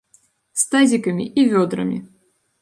[0.61, 2.01] З тазікамі і вёдрамі!